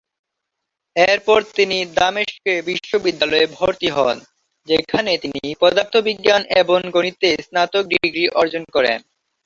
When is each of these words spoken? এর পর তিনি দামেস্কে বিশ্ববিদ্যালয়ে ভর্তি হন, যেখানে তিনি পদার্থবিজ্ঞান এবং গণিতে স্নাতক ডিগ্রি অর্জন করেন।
এর 0.95 1.19
পর 1.19 1.39
তিনি 1.55 1.77
দামেস্কে 1.95 2.53
বিশ্ববিদ্যালয়ে 2.61 3.45
ভর্তি 3.57 3.89
হন, 3.89 4.17
যেখানে 4.67 5.11
তিনি 5.17 5.41
পদার্থবিজ্ঞান 5.61 6.41
এবং 6.61 6.79
গণিতে 6.91 7.29
স্নাতক 7.45 7.83
ডিগ্রি 7.93 8.25
অর্জন 8.39 8.63
করেন। 8.75 8.99